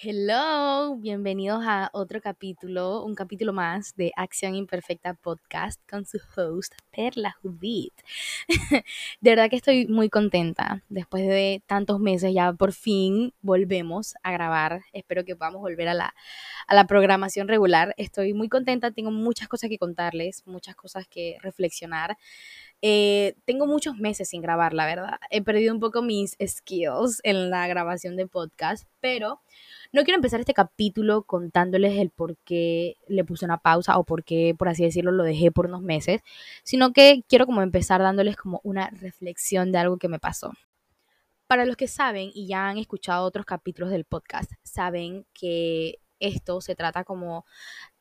[0.00, 6.72] Hello, bienvenidos a otro capítulo, un capítulo más de Acción Imperfecta Podcast con su host
[6.92, 7.94] Perla Judith.
[9.20, 10.84] de verdad que estoy muy contenta.
[10.88, 14.82] Después de tantos meses ya por fin volvemos a grabar.
[14.92, 16.14] Espero que podamos volver a la,
[16.68, 17.92] a la programación regular.
[17.96, 22.16] Estoy muy contenta, tengo muchas cosas que contarles, muchas cosas que reflexionar.
[22.80, 25.18] Eh, tengo muchos meses sin grabar, la verdad.
[25.30, 29.40] He perdido un poco mis skills en la grabación de podcast, pero
[29.92, 34.22] no quiero empezar este capítulo contándoles el por qué le puse una pausa o por
[34.22, 36.20] qué, por así decirlo, lo dejé por unos meses,
[36.62, 40.52] sino que quiero como empezar dándoles como una reflexión de algo que me pasó.
[41.48, 46.60] Para los que saben y ya han escuchado otros capítulos del podcast, saben que esto
[46.60, 47.44] se trata como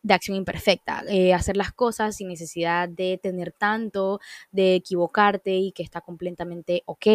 [0.07, 4.21] de acción imperfecta, eh, hacer las cosas sin necesidad de tener tanto,
[4.51, 7.05] de equivocarte y que está completamente ok,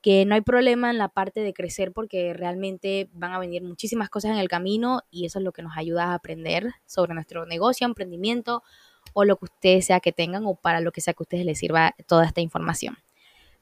[0.00, 4.10] que no hay problema en la parte de crecer porque realmente van a venir muchísimas
[4.10, 7.46] cosas en el camino y eso es lo que nos ayuda a aprender sobre nuestro
[7.46, 8.64] negocio, emprendimiento
[9.12, 11.46] o lo que ustedes sea que tengan o para lo que sea que a ustedes
[11.46, 12.98] les sirva toda esta información.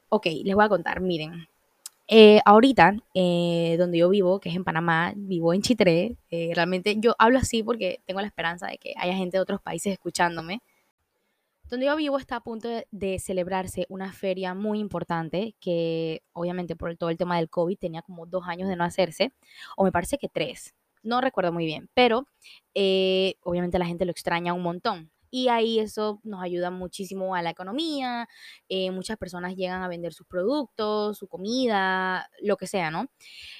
[0.08, 1.48] Ok, les voy a contar, miren,
[2.06, 6.16] eh, ahorita, eh, donde yo vivo, que es en Panamá, vivo en Chitré.
[6.30, 9.60] Eh, realmente yo hablo así porque tengo la esperanza de que haya gente de otros
[9.62, 10.60] países escuchándome.
[11.70, 16.76] Donde yo vivo está a punto de, de celebrarse una feria muy importante que obviamente
[16.76, 19.32] por todo el tema del COVID tenía como dos años de no hacerse,
[19.76, 22.28] o me parece que tres, no recuerdo muy bien, pero
[23.42, 27.50] obviamente la gente lo extraña un montón y ahí eso nos ayuda muchísimo a la
[27.50, 28.28] economía,
[28.68, 33.08] eh, muchas personas llegan a vender sus productos, su comida, lo que sea, ¿no?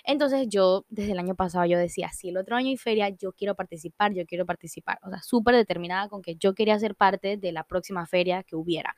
[0.04, 3.32] Entonces yo desde el año pasado yo decía, si el otro año hay feria, yo
[3.32, 7.38] quiero participar, yo quiero participar, o sea, súper determinada con que yo quería ser parte
[7.38, 8.94] de la próxima feria que hubiera.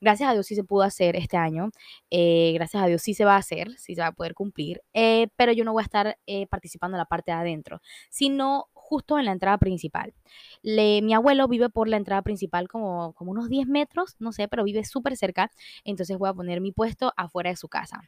[0.00, 1.70] Gracias a Dios sí se pudo hacer este año,
[2.10, 4.82] eh, gracias a Dios sí se va a hacer, sí se va a poder cumplir,
[4.94, 6.18] eh, pero yo no voy a estar
[6.50, 10.14] participando en la parte de adentro, sino justo en la entrada principal.
[10.62, 14.64] Mi abuelo vive por la entrada principal como, como unos 10 metros, no sé, pero
[14.64, 15.50] vive súper cerca,
[15.84, 18.00] entonces voy a poner mi puesto afuera de su casa.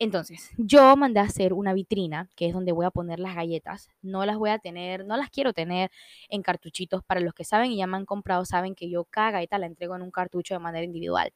[0.00, 3.90] Entonces, yo mandé a hacer una vitrina, que es donde voy a poner las galletas.
[4.02, 5.90] No las voy a tener, no las quiero tener
[6.28, 7.04] en cartuchitos.
[7.04, 9.66] Para los que saben y ya me han comprado, saben que yo cada galleta la
[9.66, 11.32] entrego en un cartucho de manera individual.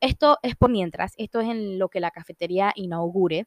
[0.00, 3.46] Esto es por mientras, esto es en lo que la cafetería inaugure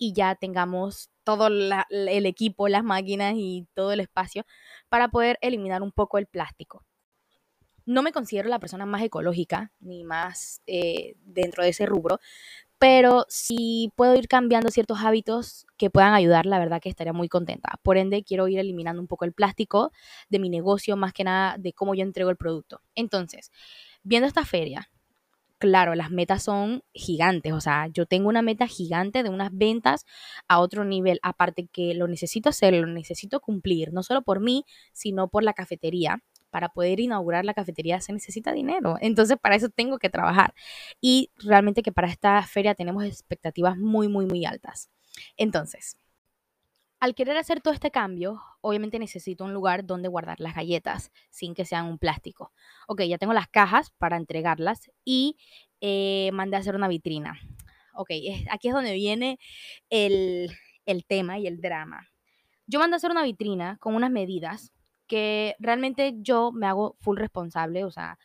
[0.00, 4.46] y ya tengamos todo el equipo, las máquinas y todo el espacio
[4.88, 6.86] para poder eliminar un poco el plástico.
[7.84, 12.18] No me considero la persona más ecológica ni más eh, dentro de ese rubro,
[12.78, 17.28] pero si puedo ir cambiando ciertos hábitos que puedan ayudar, la verdad que estaría muy
[17.28, 17.78] contenta.
[17.82, 19.92] Por ende, quiero ir eliminando un poco el plástico
[20.30, 22.80] de mi negocio, más que nada de cómo yo entrego el producto.
[22.94, 23.50] Entonces,
[24.02, 24.90] viendo esta feria,
[25.60, 30.06] claro, las metas son gigantes, o sea, yo tengo una meta gigante de unas ventas
[30.48, 34.64] a otro nivel, aparte que lo necesito hacer, lo necesito cumplir, no solo por mí,
[34.92, 36.22] sino por la cafetería.
[36.50, 40.52] Para poder inaugurar la cafetería se necesita dinero, entonces para eso tengo que trabajar.
[41.00, 44.90] Y realmente que para esta feria tenemos expectativas muy, muy, muy altas.
[45.36, 45.96] Entonces,
[47.00, 51.54] al querer hacer todo este cambio, obviamente necesito un lugar donde guardar las galletas sin
[51.54, 52.52] que sean un plástico.
[52.88, 55.38] Ok, ya tengo las cajas para entregarlas y
[55.80, 57.40] eh, mandé a hacer una vitrina.
[57.94, 58.10] Ok,
[58.50, 59.38] aquí es donde viene
[59.88, 60.50] el,
[61.08, 62.06] tema y el drama.
[62.66, 64.72] Yo mandé a hacer una vitrina con unas medidas
[65.06, 68.18] que realmente yo me hago full responsable, o sea,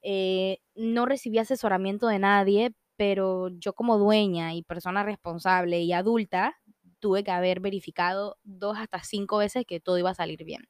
[0.00, 6.56] eh, no recibí asesoramiento de nadie, pero yo como dueña y persona responsable y adulta
[7.02, 10.68] tuve que haber verificado dos hasta cinco veces que todo iba a salir bien.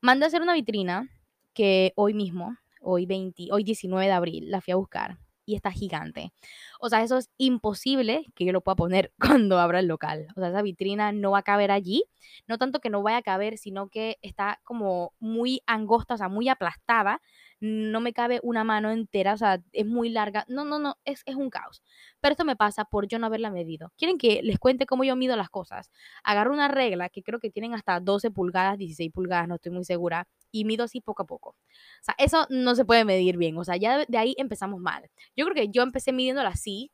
[0.00, 1.10] Mandé a hacer una vitrina
[1.52, 5.70] que hoy mismo, hoy, 20, hoy 19 de abril, la fui a buscar y está
[5.70, 6.32] gigante.
[6.80, 9.12] O sea, eso es imposible que yo lo pueda poner
[9.42, 10.28] cuando abra el local.
[10.36, 12.04] O sea, esa vitrina no va a caber allí.
[12.46, 16.28] No tanto que no vaya a caber, sino que está como muy angosta, o sea,
[16.28, 17.20] muy aplastada
[17.60, 20.44] no me cabe una mano entera, o sea, es muy larga.
[20.48, 21.82] No, no, no, es, es un caos.
[22.20, 23.92] Pero esto me pasa por yo no haberla medido.
[23.96, 25.90] ¿Quieren que les cuente cómo yo mido las cosas?
[26.24, 29.84] Agarro una regla que creo que tienen hasta 12 pulgadas, 16 pulgadas, no estoy muy
[29.84, 31.50] segura, y mido así poco a poco.
[31.50, 31.56] O
[32.02, 35.10] sea, eso no se puede medir bien, o sea, ya de ahí empezamos mal.
[35.36, 36.92] Yo creo que yo empecé midiéndola así,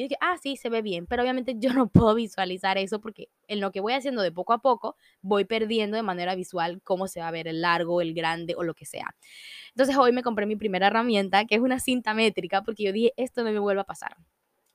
[0.00, 3.28] y dije, ah, sí, se ve bien, pero obviamente yo no puedo visualizar eso porque
[3.48, 7.08] en lo que voy haciendo de poco a poco, voy perdiendo de manera visual cómo
[7.08, 9.14] se va a ver el largo, el grande o lo que sea.
[9.70, 13.12] Entonces hoy me compré mi primera herramienta, que es una cinta métrica, porque yo dije,
[13.16, 14.16] esto no me vuelve a pasar.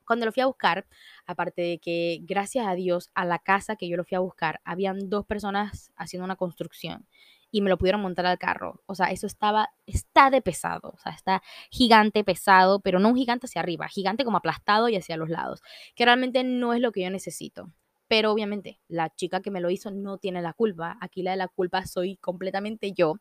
[0.05, 0.85] Cuando lo fui a buscar,
[1.25, 4.59] aparte de que gracias a Dios a la casa que yo lo fui a buscar,
[4.63, 7.07] habían dos personas haciendo una construcción
[7.51, 8.81] y me lo pudieron montar al carro.
[8.85, 13.15] O sea, eso estaba, está de pesado, o sea, está gigante, pesado, pero no un
[13.15, 15.61] gigante hacia arriba, gigante como aplastado y hacia los lados,
[15.95, 17.71] que realmente no es lo que yo necesito.
[18.07, 20.97] pero obviamente la chica que me lo hizo no tiene la culpa.
[21.01, 23.15] Aquí la de la culpa soy completamente yo.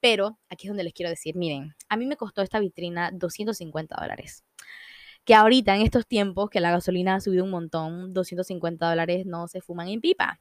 [0.00, 3.96] Pero aquí es donde les quiero decir, miren, a mí me costó esta vitrina 250
[4.00, 4.44] dólares.
[5.24, 9.48] Que ahorita en estos tiempos que la gasolina ha subido un montón, 250 dólares no
[9.48, 10.40] se fuman en pipa.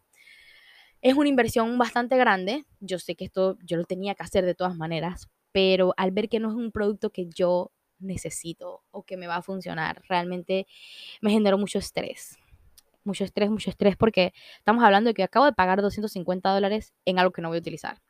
[1.02, 2.66] Es una inversión bastante grande.
[2.80, 6.30] Yo sé que esto yo lo tenía que hacer de todas maneras, pero al ver
[6.30, 10.68] que no es un producto que yo necesito o que me va a funcionar, realmente
[11.22, 12.38] me generó mucho estrés.
[13.04, 17.20] Mucho estrés, mucho estrés, porque estamos hablando de que acabo de pagar 250 dólares en
[17.20, 18.02] algo que no voy a utilizar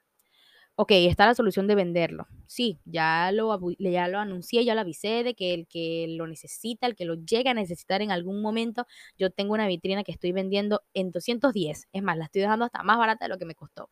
[0.76, 2.28] ok, está la solución de venderlo.
[2.48, 6.88] Sí, ya lo, ya lo anuncié, ya lo avisé de que el que lo necesita,
[6.88, 8.86] el que lo llega a necesitar en algún momento,
[9.18, 11.88] yo tengo una vitrina que estoy vendiendo en 210.
[11.92, 13.90] Es más, la estoy dejando hasta más barata de lo que me costó.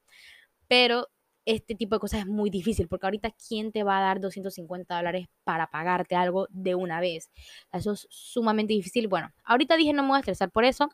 [0.67, 1.09] Pero
[1.45, 4.95] este tipo de cosas es muy difícil porque ahorita ¿quién te va a dar 250
[4.95, 7.31] dólares para pagarte algo de una vez?
[7.73, 9.07] Eso es sumamente difícil.
[9.07, 10.89] Bueno, ahorita dije no me voy a estresar por eso.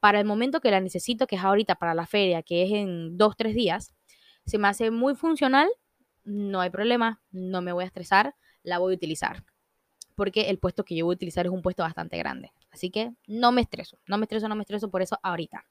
[0.00, 3.16] Para el momento que la necesito, que es ahorita para la feria, que es en
[3.18, 3.92] dos, tres días,
[4.48, 5.68] se me hace muy funcional,
[6.24, 9.44] no hay problema, no me voy a estresar, la voy a utilizar.
[10.14, 12.50] Porque el puesto que yo voy a utilizar es un puesto bastante grande.
[12.70, 15.64] Así que no me estreso, no me estreso, no me estreso por eso ahorita.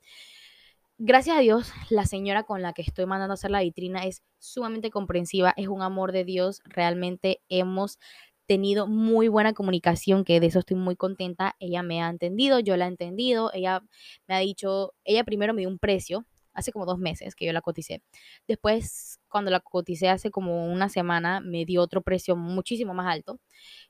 [0.99, 4.23] Gracias a Dios, la señora con la que estoy mandando a hacer la vitrina es
[4.37, 7.99] sumamente comprensiva, es un amor de Dios, realmente hemos
[8.45, 11.55] tenido muy buena comunicación, que de eso estoy muy contenta.
[11.59, 13.83] Ella me ha entendido, yo la he entendido, ella
[14.27, 16.25] me ha dicho, ella primero me dio un precio,
[16.57, 18.01] hace como dos meses que yo la coticé.
[18.47, 23.39] Después, cuando la coticé hace como una semana, me dio otro precio muchísimo más alto.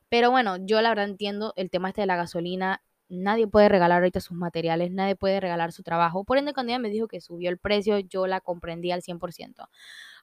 [0.09, 2.83] Pero bueno, yo la verdad entiendo el tema este de la gasolina.
[3.09, 6.25] Nadie puede regalar ahorita sus materiales, nadie puede regalar su trabajo.
[6.25, 9.69] Por ende, cuando ella me dijo que subió el precio, yo la comprendí al 100%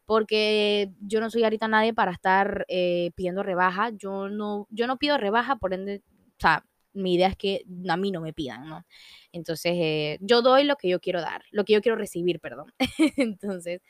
[0.06, 3.90] porque yo no soy ahorita nadie para estar eh, pidiendo rebaja.
[3.90, 6.02] Yo no, yo no pido rebaja, por ende,
[6.36, 8.86] o sea, mi idea es que a mí no me pidan, ¿no?
[9.32, 12.72] Entonces, eh, yo doy lo que yo quiero dar, lo que yo quiero recibir, perdón.
[13.16, 13.82] Entonces,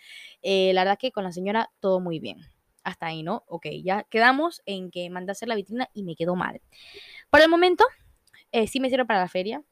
[0.42, 2.38] eh, la verdad que con la señora todo muy bien.
[2.82, 3.44] Hasta ahí, ¿no?
[3.46, 6.60] Ok, ya quedamos en que mandé a hacer la vitrina y me quedó mal.
[7.30, 7.84] Por el momento,
[8.52, 9.62] eh, sí me sirve para la feria.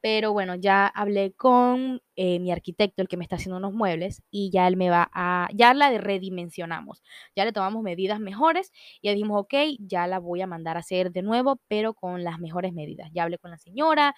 [0.00, 4.22] Pero bueno, ya hablé con eh, mi arquitecto, el que me está haciendo unos muebles,
[4.30, 7.02] y ya él me va a, ya la redimensionamos,
[7.34, 10.80] ya le tomamos medidas mejores y ya dijimos, ok, ya la voy a mandar a
[10.80, 13.10] hacer de nuevo, pero con las mejores medidas.
[13.12, 14.14] Ya hablé con la señora,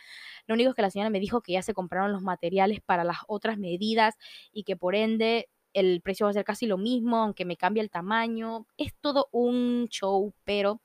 [0.46, 3.04] lo único es que la señora me dijo que ya se compraron los materiales para
[3.04, 4.16] las otras medidas
[4.52, 7.82] y que por ende el precio va a ser casi lo mismo, aunque me cambie
[7.82, 8.66] el tamaño.
[8.76, 10.80] Es todo un show, pero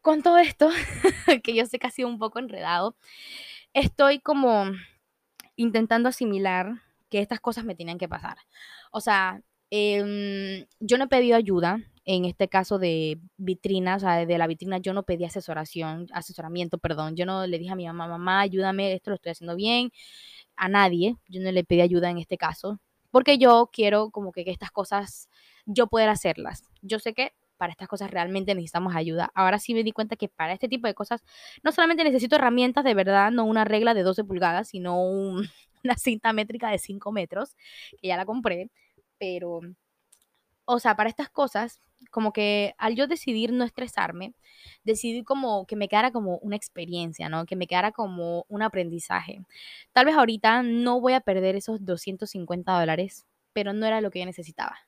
[0.00, 0.68] con todo esto,
[1.42, 2.96] que yo sé que ha sido un poco enredado,
[3.76, 4.64] estoy como
[5.54, 8.38] intentando asimilar que estas cosas me tienen que pasar.
[8.90, 14.24] O sea, em, yo no he pedido ayuda, en este caso de vitrina, o sea,
[14.24, 17.86] de la vitrina yo no pedí asesoración, asesoramiento, perdón, yo no le dije a mi
[17.86, 19.90] mamá, mamá, ayúdame, esto lo estoy haciendo bien,
[20.56, 22.80] a nadie, yo no le pedí ayuda en este caso,
[23.10, 25.28] porque yo quiero como que, que estas cosas
[25.66, 26.64] yo poder hacerlas.
[26.80, 29.30] Yo sé que para estas cosas realmente necesitamos ayuda.
[29.34, 31.22] Ahora sí me di cuenta que para este tipo de cosas
[31.62, 34.96] no solamente necesito herramientas de verdad, no una regla de 12 pulgadas, sino
[35.84, 37.56] una cinta métrica de 5 metros,
[38.00, 38.70] que ya la compré,
[39.18, 39.60] pero,
[40.64, 41.80] o sea, para estas cosas,
[42.10, 44.34] como que al yo decidir no estresarme,
[44.84, 47.46] decidí como que me quedara como una experiencia, ¿no?
[47.46, 49.40] Que me quedara como un aprendizaje.
[49.92, 54.20] Tal vez ahorita no voy a perder esos 250 dólares, pero no era lo que
[54.20, 54.85] yo necesitaba.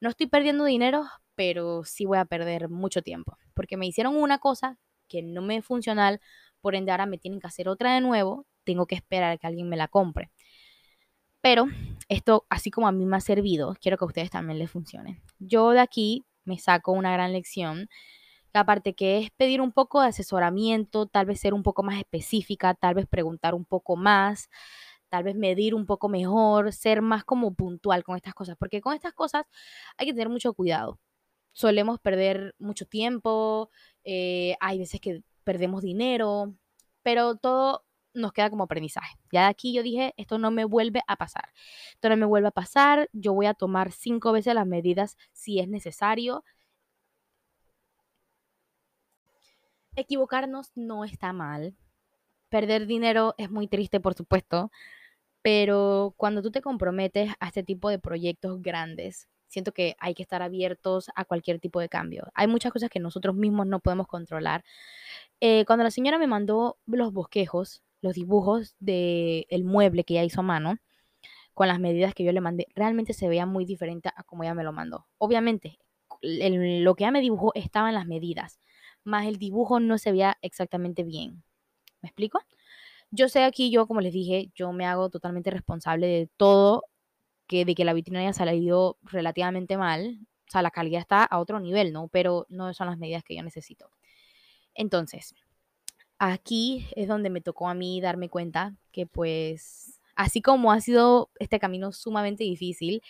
[0.00, 4.38] No estoy perdiendo dinero, pero sí voy a perder mucho tiempo, porque me hicieron una
[4.38, 6.20] cosa que no me es funcional,
[6.60, 9.46] por ende ahora me tienen que hacer otra de nuevo, tengo que esperar a que
[9.46, 10.30] alguien me la compre.
[11.40, 11.66] Pero
[12.08, 15.22] esto, así como a mí me ha servido, quiero que a ustedes también les funcione.
[15.38, 17.88] Yo de aquí me saco una gran lección,
[18.52, 22.74] aparte que es pedir un poco de asesoramiento, tal vez ser un poco más específica,
[22.74, 24.48] tal vez preguntar un poco más,
[25.08, 28.94] tal vez medir un poco mejor, ser más como puntual con estas cosas, porque con
[28.94, 29.44] estas cosas
[29.96, 30.98] hay que tener mucho cuidado.
[31.52, 33.70] Solemos perder mucho tiempo,
[34.04, 36.54] eh, hay veces que perdemos dinero,
[37.02, 37.84] pero todo
[38.16, 39.16] nos queda como aprendizaje.
[39.32, 41.50] Ya de aquí yo dije, esto no me vuelve a pasar.
[41.94, 45.60] Esto no me vuelve a pasar, yo voy a tomar cinco veces las medidas si
[45.60, 46.44] es necesario.
[49.94, 51.74] Equivocarnos no está mal.
[52.48, 54.70] Perder dinero es muy triste, por supuesto,
[55.46, 60.24] pero cuando tú te comprometes a este tipo de proyectos grandes, siento que hay que
[60.24, 62.32] estar abiertos a cualquier tipo de cambio.
[62.34, 64.64] Hay muchas cosas que nosotros mismos no podemos controlar.
[65.38, 70.24] Eh, cuando la señora me mandó los bosquejos, los dibujos del el mueble que ella
[70.24, 70.78] hizo a mano,
[71.54, 74.54] con las medidas que yo le mandé, realmente se veía muy diferente a como ella
[74.54, 75.06] me lo mandó.
[75.16, 75.78] Obviamente,
[76.22, 78.58] lo que ella me dibujó estaba en las medidas,
[79.04, 81.44] más el dibujo no se veía exactamente bien.
[82.02, 82.40] ¿Me explico?
[83.10, 86.84] Yo sé aquí, yo como les dije, yo me hago totalmente responsable de todo,
[87.46, 91.38] que de que la vitrina haya salido relativamente mal, o sea, la calidad está a
[91.38, 92.08] otro nivel, ¿no?
[92.08, 93.90] Pero no son las medidas que yo necesito.
[94.74, 95.34] Entonces,
[96.18, 101.30] aquí es donde me tocó a mí darme cuenta que pues, así como ha sido
[101.38, 103.02] este camino sumamente difícil,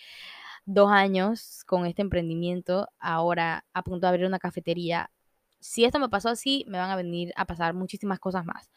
[0.67, 5.11] dos años con este emprendimiento, ahora a punto de abrir una cafetería,
[5.61, 8.71] si esto me pasó así, me van a venir a pasar muchísimas cosas más.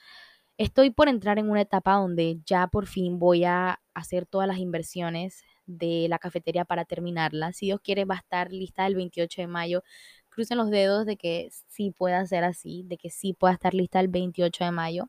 [0.59, 4.57] Estoy por entrar en una etapa donde ya por fin voy a hacer todas las
[4.57, 7.53] inversiones de la cafetería para terminarla.
[7.53, 9.83] Si Dios quiere, va a estar lista el 28 de mayo.
[10.27, 14.01] Crucen los dedos de que sí pueda ser así, de que sí pueda estar lista
[14.01, 15.05] el 28 de mayo,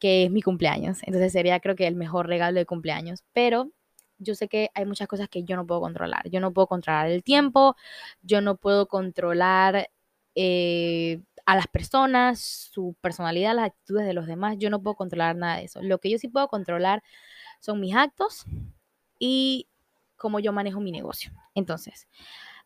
[0.00, 0.98] que es mi cumpleaños.
[1.04, 3.22] Entonces sería creo que el mejor regalo de cumpleaños.
[3.32, 3.70] Pero
[4.18, 6.28] yo sé que hay muchas cosas que yo no puedo controlar.
[6.30, 7.76] Yo no puedo controlar el tiempo,
[8.22, 9.88] yo no puedo controlar
[10.34, 12.40] eh, a las personas,
[12.72, 14.56] su personalidad, las actitudes de los demás.
[14.58, 15.82] Yo no puedo controlar nada de eso.
[15.82, 17.02] Lo que yo sí puedo controlar
[17.60, 18.46] son mis actos
[19.18, 19.68] y
[20.16, 21.32] cómo yo manejo mi negocio.
[21.54, 22.08] Entonces,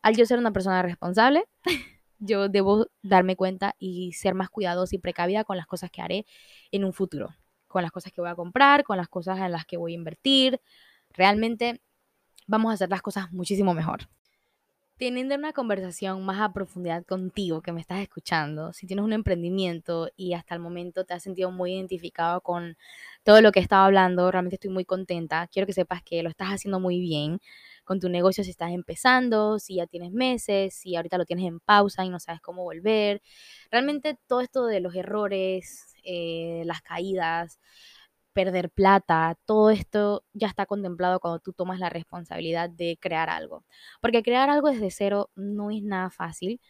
[0.01, 1.45] al yo ser una persona responsable,
[2.19, 6.25] yo debo darme cuenta y ser más cuidadosa y precavida con las cosas que haré
[6.71, 7.35] en un futuro,
[7.67, 9.95] con las cosas que voy a comprar, con las cosas en las que voy a
[9.95, 10.61] invertir.
[11.11, 11.81] Realmente
[12.47, 14.09] vamos a hacer las cosas muchísimo mejor
[14.99, 20.09] teniendo una conversación más a profundidad contigo que me estás escuchando, si tienes un emprendimiento
[20.17, 22.75] y hasta el momento te has sentido muy identificado con
[23.23, 25.47] todo lo que he estado hablando, realmente estoy muy contenta.
[25.47, 27.39] Quiero que sepas que lo estás haciendo muy bien
[27.85, 31.61] con tu negocio si estás empezando, si ya tienes meses, si ahorita lo tienes en
[31.61, 33.21] pausa y no sabes cómo volver.
[33.71, 37.57] Realmente todo esto de los errores, eh, las caídas,
[38.39, 43.65] perder plata, todo esto ya está contemplado cuando tú tomas la responsabilidad de crear algo.
[44.01, 46.61] Porque crear algo desde cero no es nada fácil.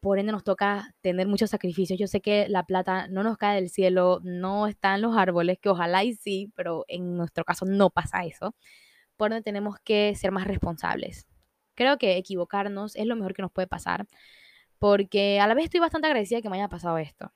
[0.00, 1.98] Por ende nos toca tener muchos sacrificios.
[1.98, 5.58] Yo sé que la plata no nos cae del cielo, no está en los árboles,
[5.60, 8.54] que ojalá y sí, pero en nuestro caso no pasa eso.
[9.16, 11.26] Por ende tenemos que ser más responsables.
[11.74, 14.06] Creo que equivocarnos es lo mejor que nos puede pasar,
[14.78, 17.32] porque a la vez estoy bastante agradecida de que me haya pasado esto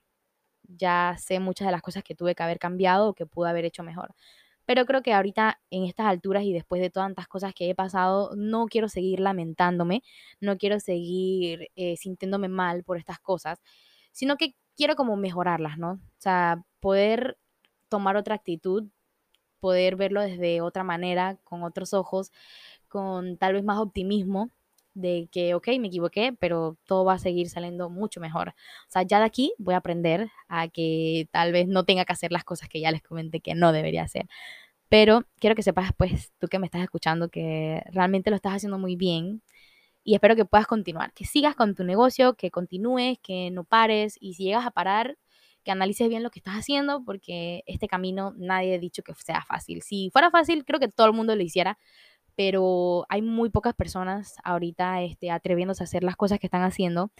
[0.76, 3.64] ya sé muchas de las cosas que tuve que haber cambiado o que pude haber
[3.64, 4.14] hecho mejor.
[4.66, 8.30] Pero creo que ahorita en estas alturas y después de tantas cosas que he pasado,
[8.36, 10.02] no quiero seguir lamentándome,
[10.40, 13.60] no quiero seguir eh, sintiéndome mal por estas cosas,
[14.12, 15.92] sino que quiero como mejorarlas, ¿no?
[15.92, 17.38] O sea, poder
[17.88, 18.84] tomar otra actitud,
[19.60, 22.30] poder verlo desde otra manera, con otros ojos,
[22.88, 24.50] con tal vez más optimismo
[24.94, 28.48] de que, ok, me equivoqué, pero todo va a seguir saliendo mucho mejor.
[28.50, 32.12] O sea, ya de aquí voy a aprender a que tal vez no tenga que
[32.12, 34.26] hacer las cosas que ya les comenté que no debería hacer.
[34.88, 38.78] Pero quiero que sepas, pues, tú que me estás escuchando, que realmente lo estás haciendo
[38.78, 39.42] muy bien
[40.04, 44.16] y espero que puedas continuar, que sigas con tu negocio, que continúes, que no pares
[44.20, 45.16] y si llegas a parar,
[45.64, 49.42] que analices bien lo que estás haciendo porque este camino nadie ha dicho que sea
[49.44, 49.82] fácil.
[49.82, 51.78] Si fuera fácil, creo que todo el mundo lo hiciera,
[52.40, 57.12] pero hay muy pocas personas ahorita este, atreviéndose a hacer las cosas que están haciendo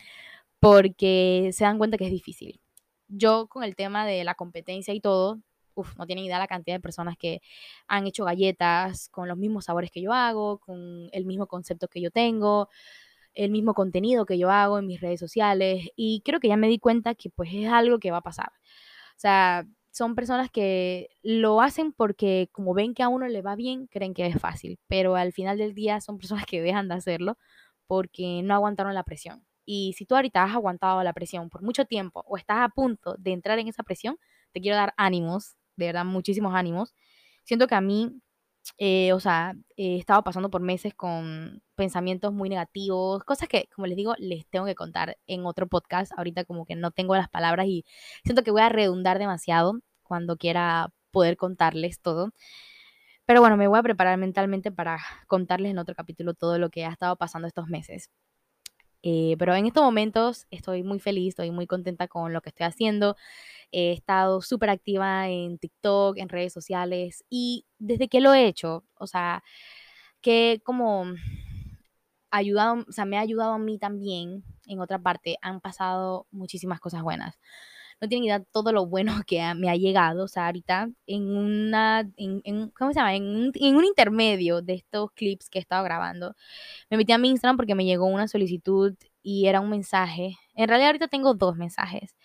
[0.61, 2.59] porque se dan cuenta que es difícil.
[3.07, 5.43] Yo con el tema de la competencia y todo,
[5.75, 7.43] uf, no tienen idea la cantidad de personas que
[7.87, 12.01] han hecho galletas con los mismos sabores que yo hago, con el mismo concepto que
[12.01, 12.71] yo tengo,
[13.35, 16.69] el mismo contenido que yo hago en mis redes sociales y creo que ya me
[16.69, 18.53] di cuenta que pues es algo que va a pasar.
[19.17, 23.57] O sea, son personas que lo hacen porque como ven que a uno le va
[23.57, 26.95] bien, creen que es fácil, pero al final del día son personas que dejan de
[26.95, 27.39] hacerlo
[27.87, 29.45] porque no aguantaron la presión.
[29.65, 33.15] Y si tú ahorita has aguantado la presión por mucho tiempo o estás a punto
[33.19, 34.17] de entrar en esa presión,
[34.53, 36.95] te quiero dar ánimos, de verdad, muchísimos ánimos.
[37.45, 38.21] Siento que a mí,
[38.79, 43.87] eh, o sea, he estado pasando por meses con pensamientos muy negativos, cosas que, como
[43.87, 46.13] les digo, les tengo que contar en otro podcast.
[46.17, 47.85] Ahorita como que no tengo las palabras y
[48.25, 52.33] siento que voy a redundar demasiado cuando quiera poder contarles todo.
[53.27, 54.99] Pero bueno, me voy a preparar mentalmente para
[55.29, 58.11] contarles en otro capítulo todo lo que ha estado pasando estos meses.
[59.03, 62.67] Eh, pero en estos momentos estoy muy feliz, estoy muy contenta con lo que estoy
[62.67, 63.17] haciendo.
[63.73, 68.85] He estado súper activa en TikTok, en redes sociales y desde que lo he hecho,
[68.97, 69.43] o sea,
[70.21, 71.07] que como
[72.31, 76.81] ayudado, o sea, me ha ayudado a mí también, en otra parte, han pasado muchísimas
[76.81, 77.39] cosas buenas.
[78.01, 82.09] No tienen idea todo lo bueno que me ha llegado, o sea, ahorita en una,
[82.17, 83.15] en, ¿cómo se llama?
[83.15, 86.35] En un, en un intermedio de estos clips que he estado grabando,
[86.91, 90.39] me metí a mi Instagram porque me llegó una solicitud y era un mensaje.
[90.55, 92.17] En realidad ahorita tengo dos mensajes.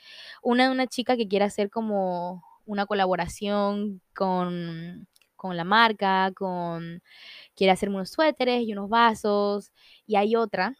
[0.43, 7.01] Una de una chica que quiere hacer como una colaboración con, con la marca, con
[7.55, 9.73] quiere hacerme unos suéteres y unos vasos.
[10.07, 10.75] Y hay otra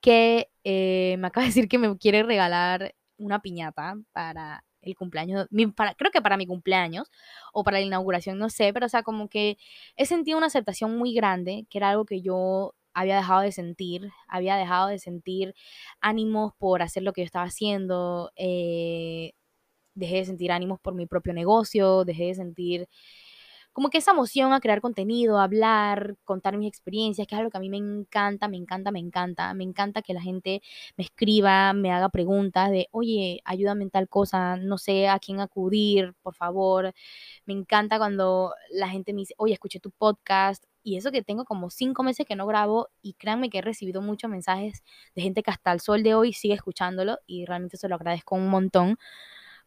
[0.00, 5.48] que eh, me acaba de decir que me quiere regalar una piñata para el cumpleaños,
[5.96, 7.10] creo que para mi cumpleaños
[7.52, 9.56] o para la inauguración, no sé, pero o sea, como que
[9.96, 14.10] he sentido una aceptación muy grande, que era algo que yo había dejado de sentir,
[14.28, 15.54] había dejado de sentir
[16.00, 19.32] ánimos por hacer lo que yo estaba haciendo, eh,
[19.94, 22.88] dejé de sentir ánimos por mi propio negocio, dejé de sentir
[23.72, 27.50] como que esa emoción a crear contenido, a hablar, contar mis experiencias, que es algo
[27.50, 29.52] que a mí me encanta, me encanta, me encanta.
[29.54, 30.62] Me encanta que la gente
[30.96, 35.40] me escriba, me haga preguntas de, oye, ayúdame en tal cosa, no sé a quién
[35.40, 36.92] acudir, por favor.
[37.46, 40.64] Me encanta cuando la gente me dice, oye, escuché tu podcast.
[40.84, 44.02] Y eso que tengo como cinco meses que no grabo y créanme que he recibido
[44.02, 44.84] muchos mensajes
[45.16, 48.36] de gente que hasta el sol de hoy sigue escuchándolo y realmente se lo agradezco
[48.36, 48.98] un montón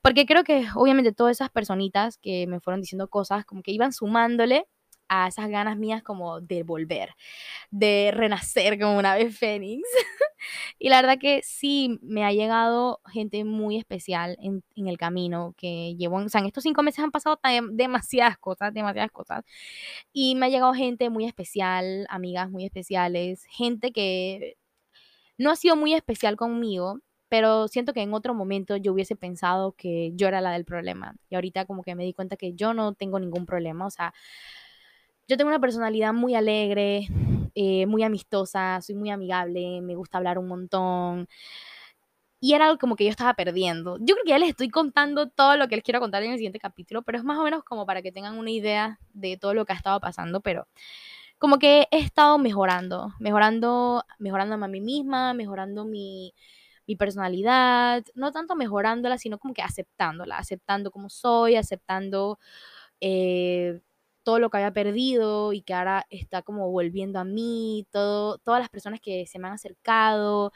[0.02, 3.92] porque creo que obviamente todas esas personitas que me fueron diciendo cosas como que iban
[3.92, 4.68] sumándole
[5.10, 7.16] a esas ganas mías como de volver,
[7.72, 9.84] de renacer como una vez Fénix.
[10.80, 15.54] y la verdad que sí, me ha llegado gente muy especial en, en, el camino
[15.58, 17.40] que llevo, o sea, en estos cinco meses han pasado
[17.72, 19.44] demasiadas cosas, demasiadas cosas.
[20.14, 24.58] Y me ha llegado gente muy especial, amigas muy especiales, gente que
[25.38, 27.00] no ha sido muy especial conmigo,
[27.30, 31.16] pero siento que en otro momento yo hubiese pensado que yo era la del problema.
[31.30, 33.86] Y ahorita como que me di cuenta que yo no tengo ningún problema.
[33.86, 34.14] O sea,
[35.28, 37.08] yo tengo una personalidad muy alegre,
[37.56, 41.28] eh, muy amistosa, soy muy amigable, me gusta hablar un montón.
[42.40, 43.98] Y era algo como que yo estaba perdiendo.
[44.00, 46.38] Yo creo que ya les estoy contando todo lo que les quiero contar en el
[46.38, 49.54] siguiente capítulo, pero es más o menos como para que tengan una idea de todo
[49.56, 50.68] lo que ha estado pasando, pero
[51.40, 56.34] como que he estado mejorando, mejorando, mejorándome a mí misma, mejorando mi,
[56.98, 62.40] personalidad, no tanto mejorándola, sino como que aceptándola, aceptando como soy, aceptando
[63.02, 63.82] eh,
[64.28, 68.60] todo lo que había perdido y que ahora está como volviendo a mí, todo, todas
[68.60, 70.52] las personas que se me han acercado,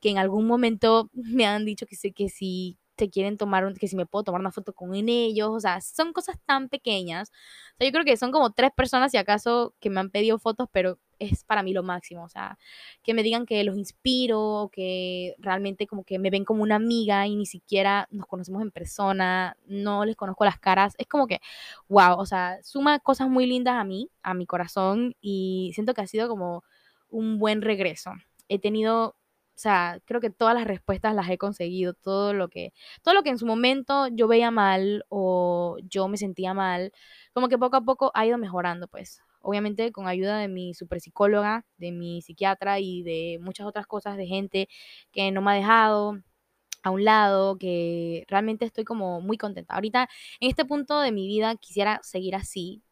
[0.00, 3.88] que en algún momento me han dicho que, sé, que si se quieren tomar, que
[3.88, 7.30] si me puedo tomar una foto con ellos, o sea, son cosas tan pequeñas.
[7.74, 10.38] O sea, yo creo que son como tres personas, si acaso, que me han pedido
[10.38, 12.58] fotos, pero es para mí lo máximo, o sea,
[13.02, 17.26] que me digan que los inspiro, que realmente como que me ven como una amiga
[17.26, 21.40] y ni siquiera nos conocemos en persona, no les conozco las caras, es como que,
[21.88, 26.02] wow, o sea, suma cosas muy lindas a mí, a mi corazón y siento que
[26.02, 26.64] ha sido como
[27.10, 28.12] un buen regreso.
[28.48, 29.16] He tenido
[29.56, 33.22] o sea, creo que todas las respuestas las he conseguido, todo lo que, todo lo
[33.22, 36.92] que en su momento yo veía mal o yo me sentía mal,
[37.32, 41.00] como que poco a poco ha ido mejorando, pues obviamente con ayuda de mi super
[41.00, 44.68] psicóloga, de mi psiquiatra y de muchas otras cosas de gente
[45.12, 46.18] que no me ha dejado
[46.82, 49.74] a un lado, que realmente estoy como muy contenta.
[49.74, 50.08] Ahorita
[50.40, 52.82] en este punto de mi vida quisiera seguir así.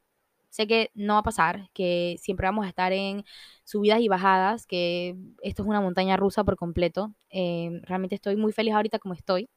[0.51, 3.25] Sé que no va a pasar, que siempre vamos a estar en
[3.65, 7.15] subidas y bajadas, que esto es una montaña rusa por completo.
[7.31, 9.49] Eh, realmente estoy muy feliz ahorita como estoy.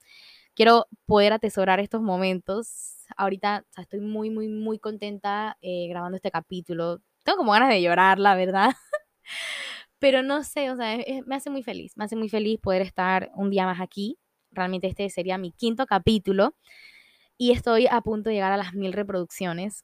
[0.58, 7.02] Quiero poder atesorar estos momentos ahorita estoy muy, muy, muy contenta eh, grabando este capítulo.
[7.24, 8.72] Tengo como ganas de llorar, la verdad.
[10.00, 11.96] Pero no sé, o sea, me hace muy feliz.
[11.96, 14.18] Me hace muy feliz poder estar un día más aquí.
[14.52, 16.56] Realmente este sería mi quinto capítulo.
[17.38, 19.84] Y estoy a punto de llegar a las mil reproducciones.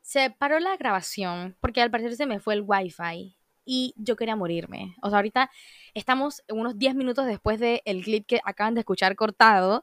[0.00, 4.36] Se paró la grabación porque al parecer se me fue el wifi y yo quería
[4.36, 4.96] morirme.
[5.02, 5.50] O sea, ahorita
[5.94, 9.82] estamos unos 10 minutos después del clip que acaban de escuchar cortado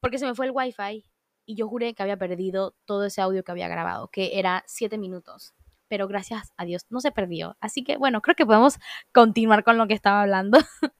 [0.00, 1.04] porque se me fue el wifi
[1.46, 4.98] y yo juré que había perdido todo ese audio que había grabado, que era siete
[4.98, 5.54] minutos.
[5.88, 7.56] Pero gracias a Dios no se perdió.
[7.60, 8.78] Así que bueno, creo que podemos
[9.12, 10.58] continuar con lo que estaba hablando.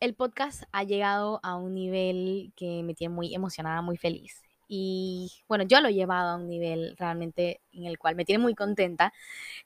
[0.00, 4.42] El podcast ha llegado a un nivel que me tiene muy emocionada, muy feliz.
[4.68, 8.42] Y bueno, yo lo he llevado a un nivel realmente en el cual me tiene
[8.42, 9.12] muy contenta.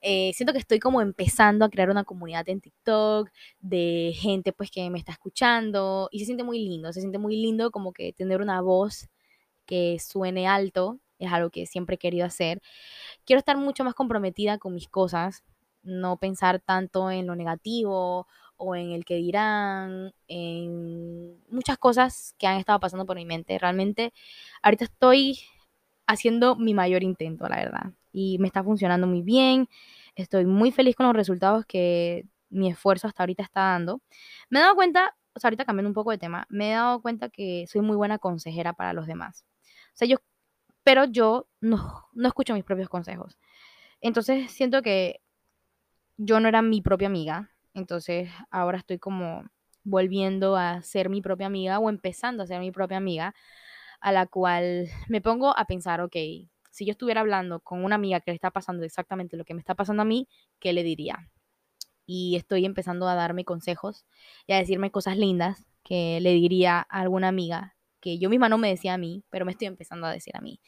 [0.01, 3.29] Eh, siento que estoy como empezando a crear una comunidad en TikTok
[3.61, 7.37] de gente pues que me está escuchando y se siente muy lindo, se siente muy
[7.37, 9.09] lindo como que tener una voz
[9.67, 12.63] que suene alto, es algo que siempre he querido hacer.
[13.25, 15.45] Quiero estar mucho más comprometida con mis cosas,
[15.83, 18.27] no pensar tanto en lo negativo
[18.65, 23.59] o en el que dirán, en muchas cosas que han estado pasando por mi mente.
[23.59, 24.13] Realmente
[24.63, 25.41] ahorita estoy
[26.07, 29.69] haciendo mi mayor intento, la verdad, y me está funcionando muy bien.
[30.15, 34.01] Estoy muy feliz con los resultados que mi esfuerzo hasta ahorita está dando.
[34.49, 37.03] Me he dado cuenta, o sea, ahorita cambiando un poco de tema, me he dado
[37.03, 39.45] cuenta que soy muy buena consejera para los demás.
[39.89, 40.19] O sea, yo,
[40.85, 43.39] pero yo no, no escucho mis propios consejos.
[44.01, 45.21] Entonces siento que
[46.17, 47.52] yo no era mi propia amiga.
[47.75, 49.45] Entonces ahora estoy como
[49.85, 53.35] volviendo a ser mi propia amiga o empezando a ser mi propia amiga,
[54.01, 56.17] a la cual me pongo a pensar, ok,
[56.71, 59.61] si yo estuviera hablando con una amiga que le está pasando exactamente lo que me
[59.61, 60.29] está pasando a mí,
[60.61, 61.31] ¿qué le diría?
[62.07, 64.07] Y estoy empezando a darme consejos
[64.47, 68.59] y a decirme cosas lindas que le diría a alguna amiga que yo misma no
[68.59, 70.61] me decía a mí, pero me estoy empezando a decir a mí.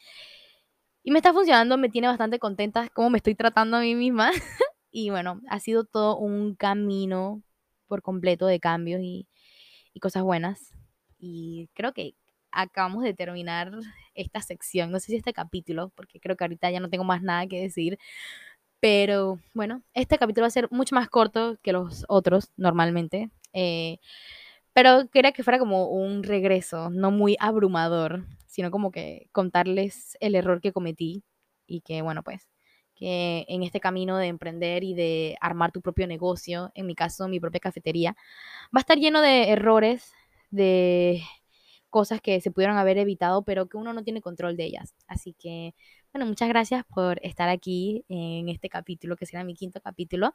[1.03, 4.31] Y me está funcionando, me tiene bastante contenta cómo me estoy tratando a mí misma.
[4.95, 7.43] y bueno, ha sido todo un camino
[7.87, 9.27] por completo de cambios y,
[10.01, 10.73] cosas buenas.
[11.19, 12.15] Y creo que
[12.51, 13.73] acabamos de terminar
[14.13, 17.21] esta sección, no sé si este capítulo, porque creo que ahorita ya no tengo más
[17.21, 17.99] nada que decir,
[18.79, 23.31] pero bueno, este capítulo va a ser mucho más corto que los otros normalmente.
[23.53, 23.99] Eh,
[24.73, 30.35] pero quería que fuera como un regreso, no muy abrumador, sino como que contarles el
[30.35, 31.23] error que cometí
[31.67, 32.47] y que, bueno, pues,
[32.95, 37.27] que en este camino de emprender y de armar tu propio negocio, en mi caso,
[37.27, 38.15] mi propia cafetería,
[38.75, 40.13] va a estar lleno de errores,
[40.51, 41.23] de
[41.89, 44.95] cosas que se pudieron haber evitado, pero que uno no tiene control de ellas.
[45.07, 45.75] Así que,
[46.15, 50.33] bueno, muchas gracias por estar aquí en este capítulo, que será mi quinto capítulo.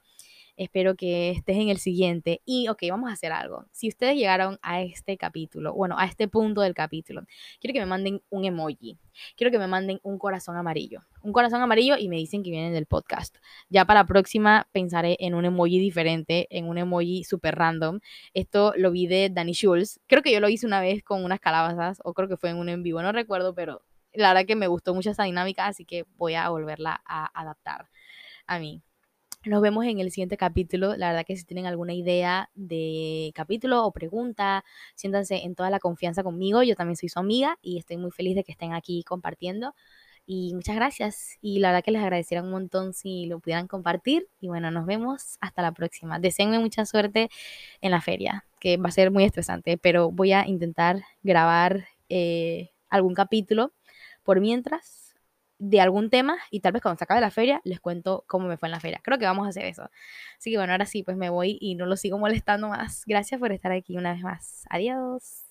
[0.59, 2.43] Espero que estés en el siguiente.
[2.45, 3.65] Y, ok, vamos a hacer algo.
[3.71, 7.23] Si ustedes llegaron a este capítulo, bueno, a este punto del capítulo,
[7.63, 8.99] quiero que me manden un emoji.
[9.39, 11.01] Quiero que me manden un corazón amarillo.
[11.23, 13.39] Un corazón amarillo y me dicen que vienen del podcast.
[13.71, 18.01] Ya para la próxima pensaré en un emoji diferente, en un emoji súper random.
[18.35, 19.99] Esto lo vi de Danny Schulz.
[20.09, 22.59] Creo que yo lo hice una vez con unas calabazas, o creo que fue en
[22.59, 23.81] un en vivo, no recuerdo, pero
[24.13, 27.89] la verdad que me gustó mucho esa dinámica, así que voy a volverla a adaptar
[28.47, 28.83] a mí.
[29.45, 30.97] Nos vemos en el siguiente capítulo.
[30.97, 35.79] La verdad que si tienen alguna idea de capítulo o pregunta, siéntanse en toda la
[35.79, 36.63] confianza conmigo.
[36.63, 39.75] Yo también soy su amiga y estoy muy feliz de que estén aquí compartiendo.
[40.27, 41.39] Y muchas gracias.
[41.41, 44.29] Y la verdad que les agradecería un montón si lo pudieran compartir.
[44.41, 46.19] Y bueno, nos vemos hasta la próxima.
[46.19, 47.31] Deseenme mucha suerte
[47.81, 52.73] en la feria, que va a ser muy estresante, pero voy a intentar grabar eh,
[52.91, 53.73] algún capítulo
[54.23, 55.15] por mientras
[55.59, 58.57] de algún tema y tal vez cuando se acabe la feria les cuento cómo me
[58.57, 59.01] fue en la feria.
[59.05, 59.91] Creo que vamos a hacer eso.
[60.39, 63.05] Así que bueno, ahora sí, pues me voy y no lo sigo molestando más.
[63.07, 64.65] Gracias por estar aquí una vez más.
[64.71, 65.50] Adiós.